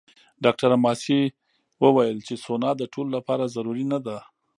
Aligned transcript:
ډاکټره 0.43 0.75
ماسي 0.85 1.21
وویل 1.83 2.17
چې 2.27 2.35
سونا 2.45 2.69
د 2.77 2.81
ټولو 2.93 3.09
لپاره 3.17 3.51
ضروري 3.55 3.85
نه 3.93 3.99
ده. 4.05 4.17